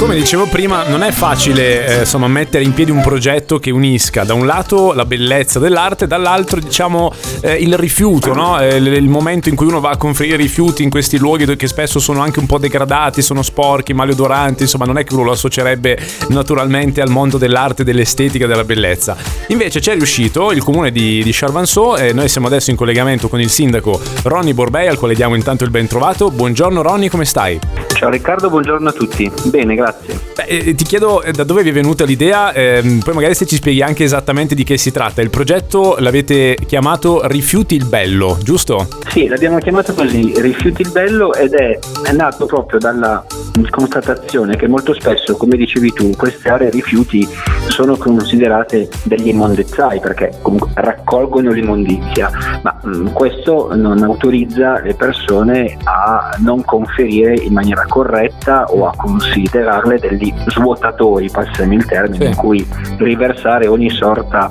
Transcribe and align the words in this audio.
Come 0.00 0.14
dicevo 0.14 0.46
prima, 0.46 0.88
non 0.88 1.02
è 1.02 1.12
facile 1.12 1.86
eh, 1.86 1.98
insomma, 2.00 2.26
mettere 2.26 2.64
in 2.64 2.72
piedi 2.72 2.90
un 2.90 3.02
progetto 3.02 3.58
che 3.58 3.70
unisca 3.70 4.24
da 4.24 4.32
un 4.32 4.46
lato 4.46 4.94
la 4.94 5.04
bellezza 5.04 5.58
dell'arte, 5.58 6.06
dall'altro 6.06 6.58
diciamo 6.58 7.12
eh, 7.42 7.56
il 7.56 7.76
rifiuto, 7.76 8.32
no? 8.32 8.58
eh, 8.58 8.76
il 8.76 9.08
momento 9.10 9.50
in 9.50 9.56
cui 9.56 9.66
uno 9.66 9.78
va 9.78 9.90
a 9.90 9.96
conferire 9.98 10.36
rifiuti 10.36 10.82
in 10.82 10.88
questi 10.88 11.18
luoghi 11.18 11.54
che 11.54 11.68
spesso 11.68 11.98
sono 11.98 12.22
anche 12.22 12.40
un 12.40 12.46
po' 12.46 12.56
degradati, 12.56 13.20
sono 13.20 13.42
sporchi, 13.42 13.92
maleodoranti, 13.92 14.62
insomma 14.62 14.86
non 14.86 14.96
è 14.96 15.04
che 15.04 15.12
uno 15.12 15.24
lo 15.24 15.32
associerebbe 15.32 15.98
naturalmente 16.28 17.02
al 17.02 17.10
mondo 17.10 17.36
dell'arte, 17.36 17.84
dell'estetica, 17.84 18.46
della 18.46 18.64
bellezza. 18.64 19.16
Invece 19.48 19.80
c'è 19.80 19.92
riuscito 19.92 20.50
il 20.50 20.64
comune 20.64 20.90
di, 20.92 21.22
di 21.22 21.30
Charvanceau 21.30 21.96
e 21.98 22.14
noi 22.14 22.28
siamo 22.28 22.46
adesso 22.46 22.70
in 22.70 22.76
collegamento 22.76 23.28
con 23.28 23.38
il 23.38 23.50
sindaco 23.50 24.00
Ronny 24.22 24.54
Borbei 24.54 24.88
al 24.88 24.98
quale 24.98 25.14
diamo 25.14 25.34
intanto 25.34 25.64
il 25.64 25.70
ben 25.70 25.86
trovato. 25.86 26.30
Buongiorno 26.30 26.80
Ronny, 26.80 27.08
come 27.08 27.26
stai? 27.26 27.89
Ciao 28.00 28.08
Riccardo, 28.08 28.48
buongiorno 28.48 28.88
a 28.88 28.92
tutti. 28.92 29.30
Bene, 29.50 29.74
grazie. 29.74 30.19
Beh, 30.40 30.46
eh, 30.46 30.74
ti 30.74 30.84
chiedo 30.84 31.22
eh, 31.22 31.32
da 31.32 31.44
dove 31.44 31.62
vi 31.62 31.68
è 31.68 31.72
venuta 31.72 32.04
l'idea, 32.04 32.52
ehm, 32.52 33.00
poi 33.00 33.12
magari 33.12 33.34
se 33.34 33.44
ci 33.44 33.56
spieghi 33.56 33.82
anche 33.82 34.04
esattamente 34.04 34.54
di 34.54 34.64
che 34.64 34.78
si 34.78 34.90
tratta. 34.90 35.20
Il 35.20 35.28
progetto 35.28 35.96
l'avete 35.98 36.56
chiamato 36.66 37.26
Rifiuti 37.26 37.74
il 37.74 37.84
Bello, 37.84 38.38
giusto? 38.42 38.88
Sì, 39.08 39.26
l'abbiamo 39.26 39.58
chiamato 39.58 39.92
così, 39.92 40.32
Rifiuti 40.36 40.82
il 40.82 40.90
Bello, 40.90 41.34
ed 41.34 41.52
è, 41.52 41.78
è 42.04 42.12
nato 42.12 42.46
proprio 42.46 42.78
dalla 42.78 43.22
constatazione 43.68 44.56
che 44.56 44.66
molto 44.66 44.94
spesso, 44.94 45.36
come 45.36 45.56
dicevi 45.56 45.92
tu, 45.92 46.10
queste 46.16 46.48
aree 46.48 46.70
rifiuti 46.70 47.28
sono 47.68 47.96
considerate 47.96 48.88
degli 49.02 49.28
immondezzai 49.28 50.00
perché 50.00 50.38
comunque 50.40 50.70
raccolgono 50.74 51.50
l'immondizia, 51.50 52.30
ma 52.62 52.78
mh, 52.82 52.88
mm, 52.88 53.06
questo 53.08 53.74
non 53.74 54.02
autorizza 54.02 54.80
le 54.80 54.94
persone 54.94 55.76
a 55.84 56.36
non 56.38 56.64
conferire 56.64 57.34
in 57.34 57.52
maniera 57.52 57.84
corretta 57.86 58.70
o 58.70 58.86
a 58.86 58.94
considerarle 58.96 59.98
degli 59.98 60.29
svuotatori, 60.46 61.30
passami 61.30 61.76
il 61.76 61.86
termine, 61.86 62.24
sì. 62.24 62.30
in 62.30 62.36
cui 62.36 62.66
riversare 62.98 63.66
ogni 63.66 63.90
sorta 63.90 64.50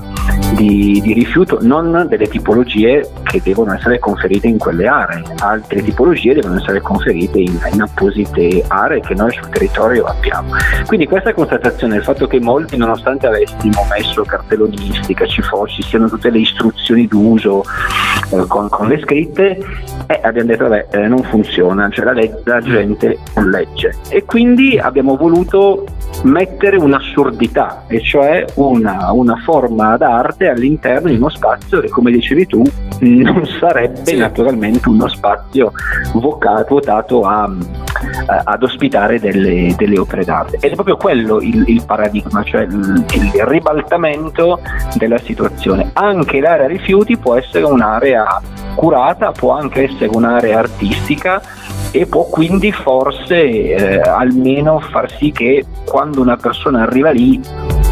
di, 0.55 0.99
di, 1.01 1.13
rifiuto, 1.13 1.59
non 1.61 2.05
delle 2.07 2.27
tipologie 2.27 3.07
che 3.23 3.41
devono 3.43 3.73
essere 3.73 3.99
conferite 3.99 4.47
in 4.47 4.57
quelle 4.57 4.87
aree, 4.87 5.23
altre 5.39 5.81
tipologie 5.81 6.33
devono 6.33 6.57
essere 6.57 6.81
conferite 6.81 7.39
in, 7.39 7.59
in 7.71 7.81
apposite 7.81 8.63
aree 8.67 9.01
che 9.01 9.13
noi 9.13 9.31
sul 9.31 9.49
territorio 9.49 10.05
abbiamo. 10.05 10.53
Quindi 10.85 11.07
questa 11.07 11.33
constatazione, 11.33 11.97
il 11.97 12.03
fatto 12.03 12.27
che 12.27 12.39
molti, 12.39 12.77
nonostante 12.77 13.27
avessimo 13.27 13.85
messo 13.89 14.23
cartellonistica, 14.23 15.25
ci, 15.25 15.41
fosse, 15.41 15.81
siano 15.83 16.07
tutte 16.07 16.29
le 16.29 16.39
istruzioni 16.39 17.07
d'uso 17.07 17.63
eh, 18.31 18.45
con, 18.47 18.69
con, 18.69 18.87
le 18.87 18.99
scritte, 18.99 19.57
eh, 20.07 20.19
abbiamo 20.23 20.49
detto 20.49 20.67
vabbè 20.67 20.87
eh, 20.91 21.07
non 21.07 21.23
funziona, 21.23 21.89
cioè 21.89 22.05
la, 22.05 22.13
leg- 22.13 22.41
la 22.43 22.61
gente 22.61 23.17
non 23.35 23.49
legge. 23.49 23.95
E 24.09 24.25
quindi 24.25 24.77
abbiamo 24.77 25.15
voluto 25.15 25.85
mettere 26.23 26.77
un'assurdità, 26.77 27.83
e 27.87 28.01
cioè 28.01 28.45
una, 28.55 29.11
una 29.11 29.35
forma 29.43 29.95
d'arte 29.97 30.49
all'interno 30.49 31.09
di 31.09 31.15
uno 31.15 31.29
spazio 31.29 31.79
che 31.79 31.89
come 31.89 32.11
dicevi 32.11 32.45
tu 32.45 32.61
non 32.99 33.45
sarebbe 33.59 34.05
sì. 34.05 34.17
naturalmente 34.17 34.89
uno 34.89 35.07
spazio 35.07 35.71
vocato, 36.13 36.75
votato 36.75 37.21
a, 37.21 37.43
a, 38.25 38.41
ad 38.43 38.63
ospitare 38.63 39.19
delle, 39.19 39.73
delle, 39.77 39.97
opere 39.97 40.25
d'arte. 40.25 40.57
Ed 40.59 40.71
è 40.71 40.75
proprio 40.75 40.97
quello 40.97 41.39
il, 41.39 41.63
il 41.67 41.83
paradigma, 41.85 42.43
cioè 42.43 42.61
il, 42.61 43.05
il 43.13 43.43
ribaltamento 43.45 44.59
della 44.95 45.17
situazione. 45.19 45.91
Anche 45.93 46.39
l'area 46.39 46.67
rifiuti 46.67 47.17
può 47.17 47.35
essere 47.35 47.63
un'area 47.65 48.41
curata, 48.75 49.31
può 49.31 49.51
anche 49.51 49.83
essere 49.83 50.09
un'area 50.13 50.59
artistica 50.59 51.41
e 51.91 52.05
può 52.05 52.25
quindi 52.25 52.71
forse 52.71 53.35
eh, 53.35 53.99
almeno 53.99 54.79
far 54.79 55.11
sì 55.11 55.31
che 55.31 55.65
quando 55.85 56.21
una 56.21 56.37
persona 56.37 56.83
arriva 56.83 57.11
lì 57.11 57.39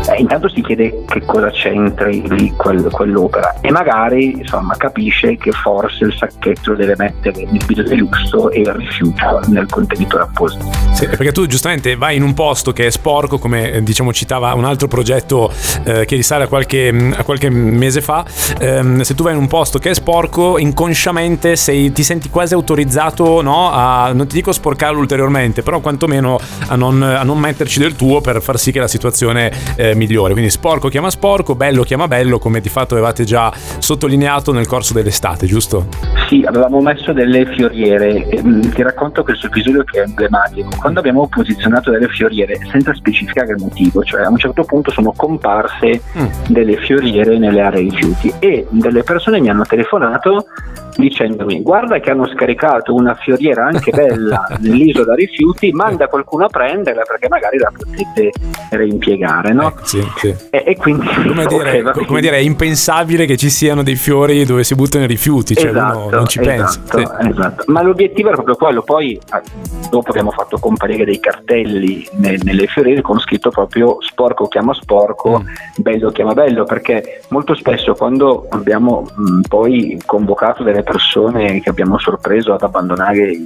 eh, 0.07 0.22
intanto 0.22 0.50
si 0.50 0.62
chiede 0.62 1.03
che 1.06 1.22
cosa 1.25 1.50
c'entri 1.51 2.23
lì 2.29 2.53
quel, 2.56 2.88
quell'opera 2.91 3.56
e 3.62 3.72
magari 3.72 4.38
insomma, 4.38 4.75
capisce 4.78 5.38
che 5.38 5.51
forse 5.51 6.06
il 6.06 6.13
sacchetto 6.13 6.73
deve 6.73 6.95
mettere 6.97 7.41
il 7.41 7.62
bito 7.66 7.84
di 7.84 7.97
lusso 7.97 8.50
e 8.51 8.62
il 8.62 8.73
rifiuto 8.73 9.41
nel 9.47 9.68
contenitore 9.69 10.23
apposta. 10.23 10.63
Sì, 10.94 11.07
perché 11.07 11.31
tu 11.31 11.45
giustamente 11.45 11.95
vai 11.95 12.16
in 12.16 12.23
un 12.23 12.34
posto 12.34 12.72
che 12.72 12.88
è 12.88 12.90
sporco, 12.90 13.38
come 13.38 13.72
eh, 13.72 13.84
diciamo 13.84 14.13
citava 14.13 14.53
un 14.53 14.63
altro 14.63 14.88
progetto 14.88 15.51
eh, 15.84 16.06
che 16.06 16.16
risale 16.16 16.45
a 16.45 16.47
qualche, 16.47 17.13
a 17.16 17.24
qualche 17.24 17.50
mese 17.50 18.01
fa, 18.01 18.25
ehm, 18.59 19.01
se 19.01 19.13
tu 19.13 19.24
vai 19.24 19.34
in 19.34 19.39
un 19.39 19.47
posto 19.47 19.79
che 19.79 19.89
è 19.89 19.94
sporco, 19.94 20.57
inconsciamente 20.57 21.56
sei, 21.56 21.91
ti 21.91 22.03
senti 22.03 22.29
quasi 22.29 22.53
autorizzato 22.53 23.41
no, 23.41 23.72
a, 23.72 24.12
non 24.13 24.28
ti 24.28 24.35
dico 24.35 24.51
sporcarlo 24.51 25.00
ulteriormente, 25.00 25.63
però 25.63 25.79
quantomeno 25.79 26.39
a 26.68 26.75
non, 26.75 27.01
a 27.01 27.24
non 27.24 27.38
metterci 27.38 27.79
del 27.79 27.95
tuo 27.95 28.22
per 28.22 28.41
far 28.41 28.57
sì 28.57 28.72
che 28.72 28.79
la 28.79 28.88
situazione 28.88 29.51
eh, 29.75 29.95
migliore. 29.97 30.31
Quindi 30.31 30.50
sporco 30.50 30.88
chiama 30.88 31.09
sporco, 31.09 31.56
bello 31.56 31.84
chiama 31.84 32.08
bello, 32.08 32.40
come 32.40 32.62
di 32.62 32.69
fatto 32.69 32.94
avevate 32.94 33.25
già 33.25 33.52
sottolineato 33.80 34.53
nel 34.53 34.68
corso 34.68 34.94
dell'estate, 34.94 35.46
giusto? 35.46 35.88
Sì, 36.28 36.44
avevamo 36.46 36.81
messo 36.81 37.13
delle 37.13 37.46
fioriere. 37.47 38.28
Mm, 38.41 38.62
ti 38.62 38.81
racconto 38.81 39.24
questo 39.24 39.47
episodio 39.47 39.84
che 39.84 40.00
è 40.00 40.03
emblematico. 40.03 40.69
Quando 40.80 41.00
abbiamo 41.00 41.28
posizionato 41.28 41.91
delle 41.91 42.07
fioriere 42.07 42.59
senza 42.72 42.94
specificare 42.94 43.52
il 43.52 43.62
motivo, 43.62 44.03
cioè 44.03 44.22
a 44.24 44.30
un 44.30 44.38
certo 44.38 44.63
punto 44.63 44.91
sono 44.91 45.13
comparse 45.16 46.02
mm. 46.18 46.25
delle 46.47 46.78
fioriere 46.78 47.38
nelle 47.38 47.62
aree 47.62 47.81
rifiuti 47.81 48.34
e 48.40 48.66
delle 48.69 49.03
persone 49.03 49.40
mi 49.40 49.50
hanno 49.50 49.63
telefonato 49.63 50.46
dicendomi 50.97 51.62
guarda 51.62 52.00
che 52.00 52.09
hanno 52.09 52.28
scaricato 52.28 52.94
una 52.94 53.16
fioriera 53.16 53.66
anche 53.66 53.91
bella 53.91 54.46
nell'isola 54.59 55.13
rifiuti, 55.13 55.72
manda 55.72 56.08
qualcuno 56.08 56.46
a 56.46 56.50
prenderla 56.50 57.03
perché 57.03 57.28
magari 57.30 57.58
la 57.58 57.72
potete 57.75 58.31
reimpiegare. 58.69 59.53
No? 59.53 59.68
Ecco, 59.68 59.86
sì, 59.86 60.06
sì. 60.18 60.36
E, 60.50 60.63
e, 60.66 60.75
quindi 60.75 61.07
come, 61.07 61.46
dire, 61.46 61.81
okay, 61.88 62.06
come 62.06 62.22
dire, 62.22 62.38
è 62.38 62.41
impensabile 62.41 63.25
che 63.25 63.38
ci 63.38 63.50
siano 63.50 63.84
dei 63.84 63.96
fiori 63.96 64.46
dove 64.46 64.63
si 64.63 64.75
buttano 64.75 65.03
i 65.03 65.07
rifiuti, 65.07 65.56
cioè 65.56 65.69
esatto, 65.69 65.97
uno 65.97 66.09
non 66.09 66.28
ci 66.28 66.40
esatto, 66.40 66.56
pensa. 66.56 66.81
Sì. 67.22 67.30
Esatto. 67.30 67.63
Ma 67.68 67.81
l'obiettivo 67.81 68.28
era 68.28 68.36
proprio 68.36 68.56
quello, 68.56 68.81
poi 68.81 69.19
ah, 69.30 69.41
dopo 69.90 70.09
abbiamo 70.09 70.31
fatto 70.31 70.57
comparire 70.57 71.06
dei 71.06 71.19
cartelli 71.19 72.07
ne, 72.13 72.38
nelle 72.44 72.68
fioriere 72.68 73.02
con 73.02 73.19
scritto 73.19 73.50
proprio 73.50 73.97
sporco 74.00 74.47
chiama 74.47 74.74
sporco, 74.74 75.40
mm. 75.40 75.47
bello 75.78 76.12
chiama 76.12 76.34
bello, 76.34 76.63
perché 76.63 77.22
molto 77.30 77.53
spesso 77.56 77.94
quando 77.94 78.47
abbiamo 78.50 79.07
mh, 79.13 79.41
poi 79.47 80.02
convocato 80.06 80.63
delle 80.63 80.84
persone 80.88 81.59
che 81.59 81.70
abbiamo 81.70 82.00
sorpreso 82.00 82.53
ad 82.53 82.62
abbandonare 82.62 83.38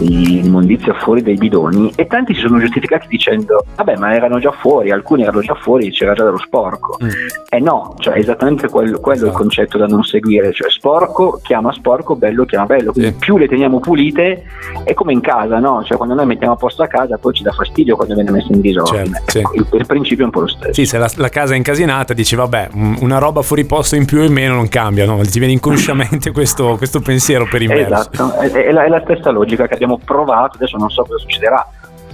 l'immondizia 0.00 0.94
fuori 0.94 1.22
dai 1.22 1.36
bidoni 1.36 1.92
e 1.96 2.06
tanti 2.06 2.34
si 2.34 2.40
sono 2.40 2.58
giustificati 2.58 3.06
dicendo 3.08 3.64
vabbè 3.76 3.96
ma 3.96 4.14
erano 4.14 4.38
già 4.38 4.52
fuori, 4.52 4.90
alcuni 4.90 5.22
erano 5.22 5.40
già 5.40 5.54
fuori, 5.54 5.90
c'era 5.90 6.12
già 6.12 6.24
dello 6.24 6.38
sporco. 6.38 6.98
Mm. 7.02 7.08
E 7.48 7.60
no, 7.60 7.94
cioè 7.98 8.14
è 8.14 8.18
esattamente 8.18 8.68
quello, 8.68 9.00
quello 9.00 9.26
esatto. 9.26 9.32
il 9.32 9.36
concetto 9.36 9.78
da 9.78 9.86
non 9.86 10.02
seguire, 10.02 10.52
cioè 10.52 10.70
sporco 10.70 11.40
chiama 11.42 11.72
sporco, 11.72 12.16
bello 12.16 12.44
chiama 12.44 12.66
bello, 12.66 12.92
quindi 12.92 13.12
sì. 13.12 13.16
più 13.18 13.38
le 13.38 13.48
teniamo 13.48 13.80
pulite 13.80 14.44
è 14.84 14.94
come 14.94 15.12
in 15.12 15.20
casa, 15.20 15.58
no? 15.58 15.82
Cioè 15.84 15.96
quando 15.96 16.14
noi 16.14 16.26
mettiamo 16.26 16.52
a 16.52 16.56
posto 16.56 16.82
la 16.82 16.88
casa 16.88 17.16
poi 17.16 17.32
ci 17.32 17.42
dà 17.42 17.52
fastidio 17.52 17.96
quando 17.96 18.14
viene 18.14 18.30
messo 18.30 18.52
in 18.52 18.60
disordine. 18.60 19.22
Certo, 19.26 19.30
sì. 19.30 19.58
il, 19.58 19.66
il, 19.72 19.86
principio 19.86 20.22
è 20.22 20.26
un 20.26 20.32
po' 20.32 20.40
lo 20.40 20.48
stesso. 20.48 20.72
Sì, 20.74 20.84
se 20.84 20.98
la, 20.98 21.10
la 21.16 21.28
casa 21.28 21.54
è 21.54 21.56
incasinata 21.56 22.12
dici 22.12 22.36
vabbè, 22.36 22.68
una 23.00 23.18
roba 23.18 23.42
fuori 23.42 23.64
posto 23.64 23.96
in 23.96 24.04
più 24.04 24.20
o 24.20 24.24
in 24.24 24.32
meno 24.32 24.54
non 24.54 24.68
cambia, 24.68 25.06
no? 25.06 25.20
Ti 25.20 25.38
viene 25.38 25.54
inconsciamente 25.54 26.30
questo, 26.32 26.57
questo 26.76 27.00
pensiero 27.00 27.46
per 27.46 27.62
immerso. 27.62 28.10
Esatto, 28.10 28.34
è, 28.38 28.50
è, 28.50 28.72
la, 28.72 28.84
è 28.84 28.88
la 28.88 29.00
stessa 29.04 29.30
logica 29.30 29.66
che 29.66 29.74
abbiamo 29.74 29.98
provato, 30.02 30.56
adesso 30.56 30.76
non 30.76 30.90
so 30.90 31.02
cosa 31.02 31.18
succederà 31.18 31.66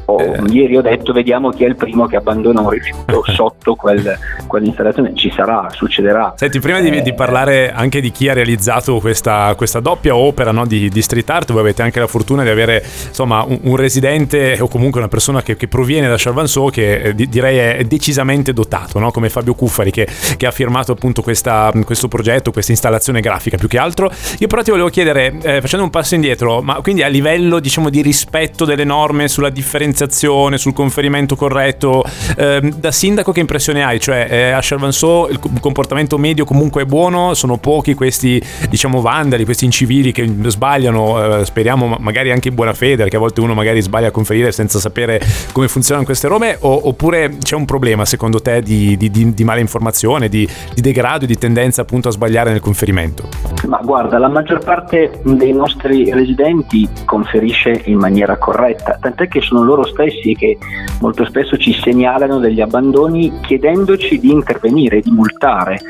Oh, 0.07 0.21
eh. 0.21 0.43
Ieri 0.51 0.77
ho 0.77 0.83
detto 0.83 1.13
vediamo 1.13 1.51
chi 1.51 1.65
è 1.65 1.67
il 1.67 1.77
primo 1.77 2.07
che 2.07 2.17
abbandona 2.17 2.61
un 2.63 2.71
rifiuto 2.71 3.23
sotto 3.33 3.75
quel, 3.75 4.19
quell'installazione, 4.47 5.15
ci 5.15 5.31
sarà, 5.31 5.69
succederà. 5.71 6.35
Senti, 6.37 6.61
prima 6.61 6.79
eh, 6.79 6.91
di, 6.91 7.03
di, 7.03 7.15
parlare 7.15 7.73
anche 7.73 8.01
di 8.01 8.11
chi 8.11 8.29
ha 8.29 8.35
realizzato 8.35 8.99
questa, 8.99 9.55
questa 9.57 9.81
doppia 9.81 10.15
opera 10.15 10.53
no, 10.53 10.67
di, 10.67 10.89
di, 10.89 11.03
street 11.03 11.29
art, 11.31 11.53
voi 11.53 11.61
avete 11.61 11.83
anche 11.83 12.01
la 12.01 12.07
fortuna 12.07 12.43
di 12.43 12.51
avere 12.51 12.85
insomma, 13.07 13.43
un, 13.43 13.59
un 13.63 13.77
residente 13.77 14.59
o 14.61 14.69
comunque 14.69 15.01
una 15.01 15.09
persona 15.09 15.43
che, 15.43 15.57
che 15.57 15.69
proviene 15.69 16.09
da 16.09 16.17
Charvanceau 16.19 16.71
che 16.71 16.97
eh, 16.97 17.15
di, 17.15 17.29
direi 17.29 17.59
è 17.59 17.85
decisamente 17.85 18.53
dotato, 18.53 18.99
no? 18.99 19.11
come 19.11 19.29
Fabio 19.29 19.55
Cuffari 19.55 19.91
che, 19.91 20.07
che, 20.37 20.47
ha 20.47 20.51
firmato 20.51 20.93
appunto 20.93 21.23
questa, 21.23 21.73
questo 21.85 22.09
progetto, 22.09 22.51
questa 22.51 22.73
installazione 22.73 23.21
grafica 23.21 23.57
più 23.57 23.69
che 23.69 23.79
altro. 23.79 24.11
Io 24.39 24.47
però 24.47 24.63
ti 24.63 24.71
volevo 24.71 24.89
chiedere, 24.89 25.35
eh, 25.43 25.61
facendo 25.61 25.85
un 25.85 25.91
passo 25.91 26.15
indietro, 26.15 26.61
ma 26.61 26.75
quindi 26.83 27.03
a 27.03 27.09
livello 27.09 27.59
diciamo 27.59 27.89
di 27.89 28.03
rispetto 28.03 28.65
delle 28.65 28.85
norme 28.85 29.29
sulla 29.29 29.51
differenza 29.51 29.94
differenziazione, 29.95 30.59
sul 30.59 30.73
conferimento 30.73 31.37
corretto. 31.37 32.05
Eh, 32.37 32.73
da 32.77 32.91
sindaco 32.91 33.33
che 33.33 33.41
impressione 33.41 33.85
hai? 33.85 34.01
Cioè 34.01 34.27
eh, 34.29 34.51
a 34.51 34.59
Charvanceau 34.61 35.29
il 35.31 35.39
comportamento 35.61 36.19
medio 36.19 36.45
comunque 36.45 36.83
è 36.83 36.85
buono, 36.85 37.35
sono 37.35 37.57
pochi 37.57 37.95
questi 37.95 38.43
diciamo 38.69 39.01
vandali, 39.01 39.45
questi 39.45 39.65
incivili 39.65 40.13
che 40.13 40.29
sbagliano, 40.47 41.41
eh, 41.41 41.45
speriamo 41.45 41.97
magari 42.01 42.33
anche 42.33 42.49
in 42.49 42.55
buona 42.55 42.75
fede, 42.75 42.97
perché 42.97 43.17
a 43.17 43.21
volte 43.21 43.41
uno 43.41 43.55
magari 43.55 43.81
sbaglia 43.81 44.09
a 44.09 44.11
conferire 44.11 44.51
senza 44.53 44.81
sapere 44.81 45.21
come 45.53 45.69
funzionano 45.69 46.05
queste 46.05 46.27
robe, 46.27 46.57
o, 46.61 46.89
oppure 46.89 47.39
c'è 47.39 47.55
un 47.55 47.65
problema 47.65 48.05
secondo 48.05 48.41
te 48.41 48.61
di, 48.61 48.97
di, 48.97 49.11
di, 49.11 49.33
di 49.33 49.45
mala 49.45 49.61
informazione, 49.61 50.29
di, 50.29 50.47
di 50.75 50.81
degrado 50.81 51.25
di 51.25 51.39
tendenza 51.39 51.83
appunto 51.83 52.09
a 52.09 52.11
sbagliare 52.11 52.51
nel 52.51 52.61
conferimento? 52.61 53.54
Ma 53.67 53.81
guarda, 53.83 54.19
la 54.19 54.29
maggior 54.29 54.63
parte 54.63 55.21
dei 55.25 55.53
nostri 55.53 56.11
residenti 56.13 56.89
conferisce 57.05 57.83
in 57.85 57.99
maniera 57.99 58.37
corretta, 58.37 58.99
tant'è 59.01 59.29
che 59.29 59.41
sono 59.41 59.63
loro 59.63 59.85
stessi 59.85 60.35
che 60.35 60.59
molto 61.01 61.25
spesso 61.25 61.57
ci 61.57 61.73
segnalano 61.73 62.39
degli 62.39 62.61
abbandoni 62.61 63.41
chiedendoci 63.41 64.19
di 64.19 64.31
intervenire, 64.31 65.01
di 65.01 65.11
multare, 65.11 65.81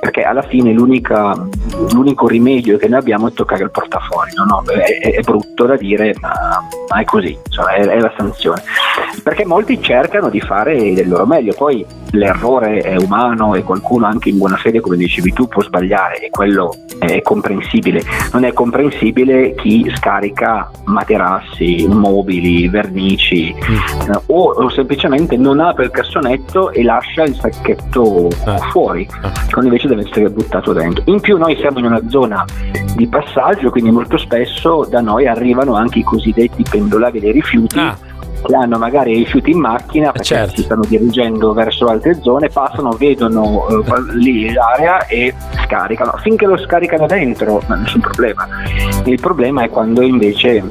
perché 0.00 0.22
alla 0.22 0.42
fine 0.42 0.72
l'unico 0.72 2.26
rimedio 2.26 2.76
che 2.76 2.88
noi 2.88 2.98
abbiamo 2.98 3.28
è 3.28 3.32
toccare 3.32 3.64
il 3.64 3.70
portafoglio, 3.70 4.44
no? 4.44 4.62
è, 4.72 5.14
è, 5.14 5.20
brutto 5.22 5.66
da 5.66 5.76
dire, 5.76 6.14
ma, 6.20 7.00
è 7.00 7.04
così, 7.04 7.36
cioè 7.48 7.74
è, 7.74 7.86
è 7.86 8.00
la 8.00 8.12
sanzione. 8.16 8.62
Perché 9.22 9.44
molti 9.44 9.80
cercano 9.82 10.28
di 10.28 10.40
fare 10.40 10.92
del 10.94 11.08
loro 11.08 11.26
meglio, 11.26 11.54
poi 11.56 11.84
l'errore 12.14 12.78
è 12.80 12.96
umano 12.96 13.54
e 13.54 13.62
qualcuno 13.62 14.06
anche 14.06 14.30
in 14.30 14.38
buona 14.38 14.56
fede, 14.56 14.80
come 14.80 14.96
dicevi 14.96 15.32
tu, 15.32 15.46
può 15.46 15.62
sbagliare 15.62 16.20
e 16.20 16.30
quello 16.30 16.74
è 16.98 17.20
comprensibile. 17.22 18.02
Non 18.32 18.44
è 18.44 18.52
comprensibile 18.52 19.54
chi 19.54 19.90
scarica 19.94 20.70
materassi, 20.84 21.86
mobili, 21.88 22.68
vernici 22.68 23.54
mm. 23.54 24.10
eh, 24.10 24.20
o, 24.26 24.50
o, 24.50 24.70
semplicemente 24.70 25.36
non 25.36 25.60
apre 25.60 25.84
il 25.84 25.90
cassonetto 25.90 26.70
e 26.70 26.82
lascia 26.82 27.24
il 27.24 27.34
sacchetto 27.34 28.28
eh. 28.28 28.58
fuori, 28.70 29.02
eh. 29.02 29.30
quando 29.50 29.70
invece 29.70 29.88
deve 29.88 30.02
essere 30.02 30.30
buttato 30.30 30.72
dentro. 30.72 31.02
In 31.06 31.20
più 31.20 31.36
noi 31.36 31.56
siamo 31.56 31.78
in 31.78 31.86
una 31.86 32.00
zona 32.08 32.44
di 32.94 33.06
passaggio, 33.08 33.70
quindi 33.70 33.90
molto 33.90 34.16
spesso 34.16 34.86
da 34.88 35.00
noi 35.00 35.26
arrivano 35.26 35.74
anche 35.74 35.98
i 35.98 36.04
cosiddetti 36.04 36.64
pendolari 36.68 37.20
dei 37.20 37.32
rifiuti. 37.32 37.78
Ah 37.78 38.12
che 38.44 38.54
hanno 38.54 38.78
magari 38.78 39.14
rifiuti 39.14 39.50
in 39.50 39.60
macchina 39.60 40.12
perché 40.12 40.26
certo. 40.26 40.56
si 40.56 40.62
stanno 40.62 40.84
dirigendo 40.86 41.52
verso 41.52 41.86
altre 41.86 42.20
zone, 42.22 42.48
passano, 42.48 42.90
vedono 42.90 43.66
eh, 43.68 43.84
lì 44.14 44.52
l'area 44.52 45.06
e 45.06 45.34
scaricano. 45.64 46.12
Finché 46.22 46.46
lo 46.46 46.56
scaricano 46.56 47.06
dentro, 47.06 47.62
nessun 47.68 48.00
problema. 48.00 48.46
Il 49.04 49.20
problema 49.20 49.62
è 49.62 49.68
quando 49.68 50.02
invece 50.02 50.62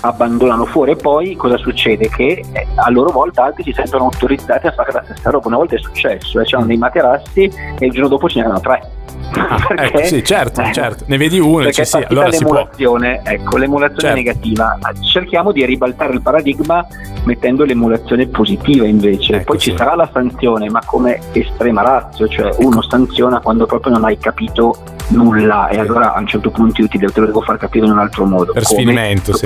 abbandonano 0.00 0.64
fuori 0.64 0.92
e 0.92 0.96
poi 0.96 1.34
cosa 1.36 1.56
succede? 1.56 2.08
Che 2.08 2.44
eh, 2.52 2.66
a 2.74 2.90
loro 2.90 3.10
volta 3.10 3.44
altri 3.44 3.62
si 3.64 3.72
sentono 3.72 4.04
autorizzati 4.04 4.66
a 4.66 4.72
fare 4.72 4.92
la 4.92 5.02
stessa 5.04 5.30
roba. 5.30 5.48
Una 5.48 5.56
volta 5.56 5.76
è 5.76 5.78
successo, 5.78 6.40
eh, 6.40 6.44
c'erano 6.44 6.66
dei 6.66 6.76
materassi 6.76 7.50
e 7.78 7.86
il 7.86 7.92
giorno 7.92 8.08
dopo 8.08 8.28
ce 8.28 8.40
n'erano 8.40 8.60
tre. 8.60 8.90
Ah, 9.32 9.58
ecco, 9.76 10.04
sì, 10.04 10.24
certo, 10.24 10.62
eh, 10.62 10.72
certo. 10.72 11.04
Ne 11.06 11.16
vedi 11.16 11.38
uno 11.38 11.64
perché 11.64 11.84
sì, 11.84 12.04
allora 12.08 12.28
l'emulazione, 12.28 13.20
ecco, 13.24 13.56
l'emulazione 13.56 14.00
certo. 14.00 14.16
negativa. 14.16 14.78
Cerchiamo 15.00 15.52
di 15.52 15.64
ribaltare 15.64 16.12
il 16.14 16.22
paradigma 16.22 16.86
mettendo 17.24 17.64
l'emulazione 17.64 18.26
positiva 18.26 18.86
invece. 18.86 19.34
Ecco, 19.34 19.52
Poi 19.52 19.60
sì. 19.60 19.70
ci 19.70 19.76
sarà 19.76 19.94
la 19.94 20.08
sanzione, 20.12 20.70
ma 20.70 20.80
come 20.84 21.20
estrema 21.32 21.82
razio, 21.82 22.28
cioè 22.28 22.54
uno 22.58 22.82
sanziona 22.82 23.40
quando 23.40 23.66
proprio 23.66 23.92
non 23.92 24.04
hai 24.04 24.18
capito 24.18 24.96
nulla 25.08 25.68
e 25.68 25.78
allora 25.78 26.14
a 26.14 26.18
un 26.18 26.26
certo 26.26 26.50
punto 26.50 26.82
io 26.82 26.88
ti 26.88 26.98
devo, 26.98 27.12
te 27.12 27.20
lo 27.20 27.26
devo 27.26 27.40
far 27.40 27.56
capire 27.56 27.86
in 27.86 27.92
un 27.92 27.98
altro 27.98 28.24
modo. 28.24 28.52
Per 28.52 28.64
sfinimento, 28.64 29.36
sì. 29.36 29.44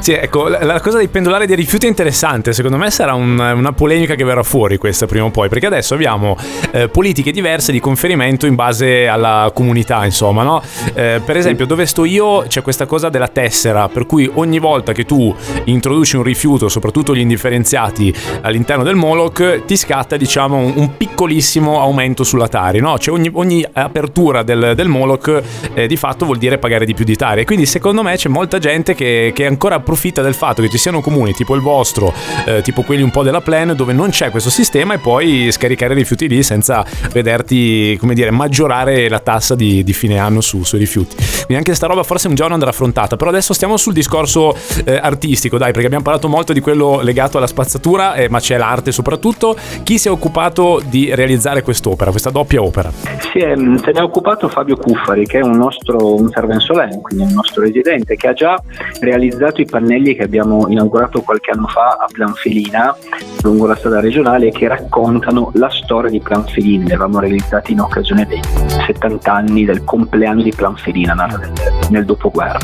Sì, 0.00 0.12
ecco, 0.12 0.48
la, 0.48 0.64
la, 0.64 0.80
cosa 0.80 0.98
dei 0.98 1.08
pendolari 1.08 1.46
dei 1.46 1.56
rifiuti 1.56 1.86
è 1.86 1.88
interessante, 1.88 2.52
secondo 2.52 2.76
me 2.76 2.90
sarà 2.90 3.14
un, 3.14 3.38
una 3.38 3.72
polemica 3.72 4.14
che 4.14 4.24
verrà 4.24 4.42
fuori 4.42 4.76
questa 4.76 5.06
prima 5.06 5.24
o 5.24 5.30
poi, 5.30 5.48
perché 5.48 5.66
adesso 5.66 5.94
abbiamo 5.94 6.36
eh, 6.72 6.88
politiche 6.88 7.30
diverse 7.30 7.72
di 7.72 7.80
conferimento 7.80 8.46
in 8.46 8.54
base 8.56 9.06
alla 9.06 9.52
comunità, 9.54 10.04
insomma, 10.04 10.42
no? 10.42 10.60
Eh, 10.94 11.20
per 11.24 11.36
esempio, 11.36 11.66
dove 11.66 11.86
sto 11.86 12.04
io 12.04 12.44
c'è 12.48 12.62
questa 12.62 12.86
cosa 12.86 13.08
della 13.08 13.28
tessera, 13.28 13.88
per 13.88 14.06
cui 14.06 14.28
ogni 14.34 14.58
volta 14.58 14.92
che 14.92 15.04
tu 15.04 15.32
introduci 15.64 16.16
un 16.16 16.24
rifiuto, 16.24 16.68
soprattutto 16.68 17.14
gli 17.14 17.20
indifferenziati, 17.20 18.12
all'interno 18.40 18.82
del 18.82 18.96
Moloch, 18.96 19.64
ti 19.64 19.76
scatta, 19.76 20.16
diciamo, 20.16 20.56
un, 20.56 20.96
piccolissimo 20.96 21.80
aumento 21.80 22.24
sulla 22.24 22.48
Tari, 22.48 22.80
no? 22.80 22.98
Cioè 22.98 23.14
ogni, 23.14 23.30
ogni 23.32 23.64
apertura 23.72 24.42
del, 24.42 24.72
del 24.74 24.88
Moloch 24.88 25.42
eh, 25.74 25.86
di 25.86 25.96
fatto 25.96 26.24
vuol 26.24 26.38
dire 26.38 26.58
pagare 26.58 26.84
di 26.84 26.94
più 26.94 27.04
di 27.04 27.16
Tari. 27.16 27.44
Quindi 27.44 27.66
secondo 27.66 28.02
me 28.02 28.16
c'è 28.16 28.28
molta 28.28 28.58
gente 28.58 28.94
che, 28.94 29.32
che, 29.34 29.46
ancora 29.46 29.76
approfitta 29.76 30.22
del 30.22 30.34
fatto 30.34 30.62
che 30.62 30.68
ci 30.68 30.78
siano 30.78 31.00
comuni 31.00 31.32
tipo 31.32 31.54
il 31.54 31.60
vostro, 31.60 32.12
eh, 32.46 32.62
tipo 32.62 32.82
quelli 32.82 33.02
un 33.02 33.10
po' 33.10 33.22
della 33.22 33.40
plan, 33.40 33.74
dove 33.76 33.92
non 33.92 34.10
c'è 34.10 34.30
questo 34.30 34.50
sistema 34.50 34.94
e 34.94 34.98
poi 34.98 35.50
scaricare 35.52 35.94
rifiuti 35.94 36.28
lì 36.28 36.42
senza 36.42 36.84
vederti, 37.12 37.96
come 37.98 38.14
dire, 38.14 38.30
maggiorare 38.46 39.08
la 39.08 39.18
tassa 39.18 39.54
di, 39.54 39.82
di 39.82 39.92
fine 39.92 40.18
anno 40.18 40.40
su, 40.40 40.62
sui 40.62 40.78
rifiuti. 40.78 41.16
Quindi 41.16 41.54
anche 41.54 41.70
questa 41.70 41.86
roba 41.86 42.02
forse 42.02 42.28
un 42.28 42.34
giorno 42.34 42.54
andrà 42.54 42.70
affrontata. 42.70 43.16
Però 43.16 43.30
adesso 43.30 43.52
stiamo 43.52 43.76
sul 43.76 43.92
discorso 43.92 44.56
eh, 44.84 44.96
artistico, 44.96 45.58
dai, 45.58 45.72
perché 45.72 45.86
abbiamo 45.86 46.04
parlato 46.04 46.28
molto 46.28 46.52
di 46.52 46.60
quello 46.60 47.00
legato 47.02 47.36
alla 47.36 47.46
spazzatura, 47.46 48.14
eh, 48.14 48.28
ma 48.28 48.38
c'è 48.38 48.56
l'arte 48.56 48.92
soprattutto. 48.92 49.56
Chi 49.82 49.98
si 49.98 50.08
è 50.08 50.10
occupato 50.10 50.80
di 50.86 51.14
realizzare 51.14 51.62
quest'opera, 51.62 52.10
questa 52.10 52.30
doppia 52.30 52.62
opera? 52.62 52.90
Sì, 53.32 53.40
se 53.40 53.54
ne 53.56 53.80
è 53.82 54.02
occupato 54.02 54.48
Fabio 54.48 54.76
Cuffari, 54.76 55.26
che 55.26 55.40
è 55.40 55.42
un 55.42 55.56
nostro 55.56 56.14
un 56.14 56.30
servensolè, 56.30 57.00
quindi 57.00 57.24
un 57.24 57.32
nostro 57.32 57.62
residente, 57.62 58.16
che 58.16 58.28
ha 58.28 58.32
già 58.32 58.62
realizzato 59.00 59.60
i 59.60 59.66
pannelli 59.66 60.14
che 60.14 60.22
abbiamo 60.22 60.66
inaugurato 60.68 61.20
qualche 61.22 61.50
anno 61.50 61.66
fa 61.66 61.98
a 62.00 62.06
Planfelina, 62.10 62.96
lungo 63.42 63.66
la 63.66 63.74
strada 63.74 64.00
regionale, 64.00 64.50
che 64.50 64.68
raccontano 64.68 65.50
la 65.54 65.68
storia 65.70 66.10
di 66.10 66.20
Planfelina. 66.20 66.84
Li 66.84 66.92
avevamo 66.92 67.18
realizzati 67.18 67.72
in 67.72 67.80
occasione 67.80 68.26
dei 68.26 68.35
70 68.42 69.32
anni 69.32 69.64
del 69.64 69.84
compleanno 69.84 70.42
di 70.42 70.52
Planfelina, 70.54 71.14
nata 71.14 71.36
nel, 71.36 71.52
nel 71.90 72.04
dopoguerra. 72.04 72.58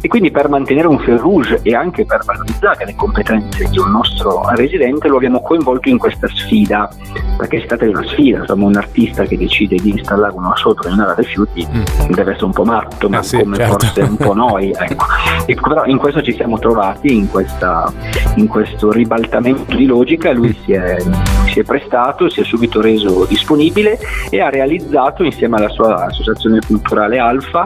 E 0.00 0.08
quindi 0.08 0.30
per 0.30 0.48
mantenere 0.48 0.86
un 0.86 0.98
fil 0.98 1.18
rouge 1.18 1.60
e 1.62 1.74
anche 1.74 2.06
per 2.06 2.24
valorizzare 2.24 2.86
le 2.86 2.94
competenze 2.94 3.68
di 3.68 3.78
un 3.78 3.90
nostro 3.90 4.48
residente 4.54 5.08
lo 5.08 5.16
abbiamo 5.16 5.42
coinvolto 5.42 5.88
in 5.88 5.98
questa 5.98 6.26
sfida, 6.28 6.88
perché 7.36 7.60
si 7.60 7.66
tratta 7.66 7.84
di 7.84 7.90
una 7.90 8.06
sfida, 8.06 8.38
insomma 8.38 8.66
un 8.66 8.76
artista 8.76 9.24
che 9.24 9.36
decide 9.36 9.76
di 9.76 9.90
installare 9.90 10.32
una 10.34 10.56
sopra 10.56 10.88
in 10.88 10.94
un'area 10.94 11.14
rifiuti 11.14 11.66
mm. 11.66 12.12
deve 12.12 12.30
essere 12.32 12.46
un 12.46 12.52
po' 12.52 12.64
matto, 12.64 13.08
ma 13.08 13.18
ah, 13.18 13.22
sì, 13.22 13.38
come 13.38 13.56
certo. 13.56 13.72
forse 13.72 14.00
un 14.02 14.16
po' 14.16 14.34
noi. 14.34 14.74
Ecco. 14.80 15.04
E, 15.44 15.54
però 15.54 15.84
in 15.84 15.98
questo 15.98 16.22
ci 16.22 16.32
siamo 16.32 16.58
trovati, 16.58 17.14
in, 17.14 17.28
questa, 17.28 17.92
in 18.36 18.46
questo 18.46 18.90
ribaltamento 18.90 19.76
di 19.76 19.84
logica, 19.84 20.32
lui 20.32 20.56
si 20.64 20.72
è, 20.72 20.96
si 21.50 21.60
è 21.60 21.64
prestato, 21.64 22.28
si 22.28 22.40
è 22.40 22.44
subito 22.44 22.80
reso 22.80 23.26
disponibile 23.26 23.98
e 24.30 24.40
ha 24.40 24.48
realizzato 24.48 25.22
insieme 25.22 25.56
alla 25.56 25.68
sua 25.68 26.06
associazione 26.06 26.60
culturale 26.66 27.18
Alfa 27.18 27.64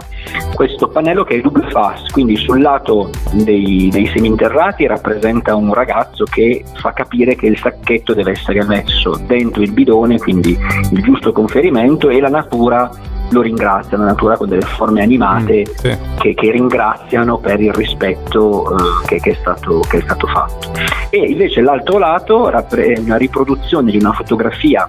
questo 0.55 0.89
pannello 0.89 1.25
che 1.25 1.37
è 1.37 1.41
double 1.41 1.69
fast, 1.71 2.13
quindi 2.13 2.37
sul 2.37 2.61
lato 2.61 3.11
dei, 3.33 3.89
dei 3.91 4.07
seminterrati 4.07 4.87
rappresenta 4.87 5.55
un 5.55 5.73
ragazzo 5.73 6.25
che 6.25 6.65
fa 6.75 6.93
capire 6.93 7.35
che 7.35 7.47
il 7.47 7.59
sacchetto 7.59 8.15
deve 8.15 8.33
essere 8.33 8.65
messo 8.65 9.21
dentro 9.27 9.63
il 9.63 9.73
bidone, 9.73 10.19
quindi 10.19 10.57
il 10.91 11.03
giusto 11.03 11.33
conferimento 11.33 12.09
e 12.09 12.21
la 12.21 12.29
natura 12.29 12.91
lo 13.31 13.41
ringrazia, 13.41 13.97
la 13.97 14.05
natura 14.05 14.37
con 14.37 14.49
delle 14.49 14.63
forme 14.63 15.03
animate 15.03 15.61
mm, 15.61 15.75
sì. 15.77 15.99
che, 16.19 16.35
che, 16.35 16.51
ringraziano 16.51 17.39
per 17.39 17.61
il 17.61 17.73
rispetto 17.73 18.77
eh, 18.77 19.07
che, 19.07 19.21
che, 19.21 19.31
è 19.31 19.35
stato, 19.35 19.81
che, 19.81 19.99
è 19.99 20.03
stato, 20.03 20.27
fatto. 20.27 20.73
E 21.11 21.19
invece 21.19 21.61
l'altro 21.61 21.99
lato 21.99 22.49
è 22.51 22.99
una 22.99 23.17
riproduzione 23.17 23.91
di 23.91 23.99
una 23.99 24.13
fotografia 24.13 24.89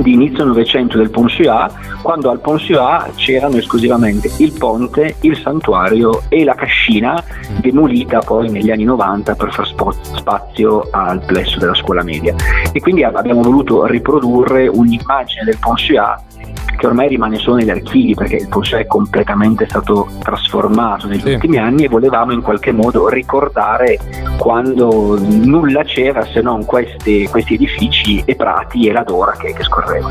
di 0.00 0.12
inizio 0.12 0.44
Novecento 0.44 0.98
del 0.98 1.10
Ponsuat, 1.10 2.00
quando 2.02 2.30
al 2.30 2.40
Ponsuat 2.40 3.14
c'erano 3.14 3.56
esclusivamente 3.56 4.30
il 4.38 4.52
ponte, 4.52 5.16
il 5.20 5.38
santuario 5.38 6.22
e 6.28 6.44
la 6.44 6.54
cascina, 6.54 7.22
demolita 7.60 8.18
poi 8.18 8.50
negli 8.50 8.70
anni 8.70 8.84
90 8.84 9.34
per 9.34 9.52
far 9.52 9.66
spazio 9.66 10.88
al 10.90 11.22
plesso 11.24 11.58
della 11.58 11.74
scuola 11.74 12.02
media. 12.02 12.34
E 12.72 12.80
quindi 12.80 13.04
abbiamo 13.04 13.42
voluto 13.42 13.86
riprodurre 13.86 14.66
un'immagine 14.66 15.44
del 15.44 15.58
Ponsuat 15.60 16.33
che 16.76 16.86
ormai 16.86 17.08
rimane 17.08 17.38
solo 17.38 17.56
negli 17.56 17.70
archivi 17.70 18.14
perché 18.14 18.36
il 18.36 18.48
Porsche 18.48 18.80
è 18.80 18.86
completamente 18.86 19.66
stato 19.68 20.08
trasformato 20.22 21.06
negli 21.06 21.20
sì. 21.20 21.30
ultimi 21.30 21.58
anni 21.58 21.84
e 21.84 21.88
volevamo 21.88 22.32
in 22.32 22.42
qualche 22.42 22.72
modo 22.72 23.08
ricordare 23.08 23.98
quando 24.38 25.18
nulla 25.18 25.82
c'era 25.84 26.24
se 26.26 26.40
non 26.40 26.64
questi, 26.64 27.26
questi 27.30 27.54
edifici 27.54 28.22
e 28.24 28.34
prati 28.34 28.88
e 28.88 28.92
la 28.92 29.02
Dora 29.02 29.32
che, 29.32 29.52
che 29.52 29.62
scorreva. 29.62 30.10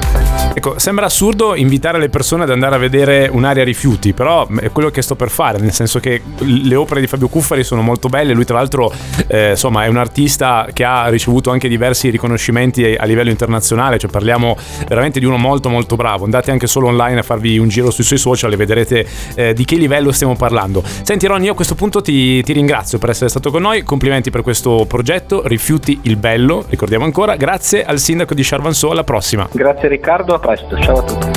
Ecco, 0.54 0.78
sembra 0.80 1.06
assurdo 1.06 1.56
invitare 1.56 2.00
le 2.00 2.10
persone 2.10 2.44
ad 2.44 2.50
andare 2.50 2.76
a 2.76 2.78
vedere 2.78 3.30
un'area 3.32 3.64
rifiuti, 3.64 4.14
però 4.14 4.48
è 4.48 4.72
quello 4.72 4.90
che 4.90 5.02
sto 5.02 5.16
per 5.16 5.30
fare, 5.30 5.60
nel 5.60 5.72
senso 5.72 6.00
che 6.00 6.22
le 6.40 6.76
opere 6.76 7.00
di 7.00 7.08
Fabio 7.08 7.28
Cuffari 7.28 7.64
sono 7.64 7.82
molto 7.82 8.08
belle, 8.08 8.34
lui 8.34 8.46
tra 8.46 8.58
l'altro 8.58 8.92
eh, 9.28 9.52
insomma 9.52 9.84
è 9.84 9.88
un 9.88 9.98
artista 9.98 10.68
che 10.72 10.84
ha 10.84 11.08
ricevuto 11.08 11.52
anche 11.52 11.68
diversi 11.68 12.10
riconoscimenti 12.10 12.96
a 12.96 13.06
livello 13.06 13.30
internazionale, 13.30 13.98
cioè 13.98 14.10
parliamo 14.10 14.56
veramente 14.88 15.20
di 15.20 15.26
uno 15.26 15.38
molto 15.38 15.70
molto 15.70 15.96
bravo, 15.96 16.24
andate 16.24 16.52
anche 16.54 16.68
solo 16.68 16.88
online 16.88 17.20
a 17.20 17.24
farvi 17.24 17.58
un 17.58 17.68
giro 17.68 17.92
sui 17.92 18.04
suoi 18.04 18.20
social 18.20 18.52
e 18.54 18.56
vedrete 18.56 19.06
eh, 19.36 19.54
di 19.54 19.66
che 19.66 19.76
livello 19.76 20.12
stiamo 20.12 20.36
parlando. 20.36 20.84
Senti 21.02 21.28
Ron, 21.28 21.44
io 21.44 21.52
a 21.52 21.56
questo 21.56 21.76
punto 21.76 22.02
ti, 22.02 22.42
ti 22.44 22.54
ringrazio 22.54 22.98
per 22.98 23.10
essere 23.10 23.30
stato 23.30 23.52
con 23.52 23.62
noi, 23.62 23.84
complimenti 23.84 24.30
per 24.30 24.42
questo 24.42 24.86
progetto, 24.88 25.46
rifiuti 25.46 26.00
il 26.04 26.16
bello, 26.16 26.66
ricordiamo 26.70 27.06
ancora, 27.06 27.36
grazie 27.36 27.84
al 27.84 28.00
sindaco 28.00 28.34
di 28.34 28.44
Charvanso, 28.44 28.92
alla 28.92 29.04
prossima. 29.04 29.48
Grazie 29.52 29.90
Riccardo, 29.90 30.34
a 30.34 30.40
presto, 30.40 30.80
ciao 30.80 30.98
a 31.00 31.04
tutti. 31.04 31.28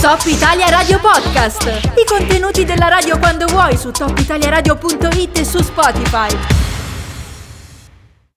Top 0.00 0.22
Italia 0.24 0.66
Radio 0.70 0.98
Podcast. 0.98 1.90
I 1.96 2.04
contenuti 2.06 2.64
della 2.64 2.88
radio 2.88 3.18
quando 3.18 3.44
vuoi 3.46 3.76
su 3.76 3.90
topitaliaradio.it 3.90 5.38
e 5.38 5.44
su 5.44 5.58
Spotify. 5.58 6.69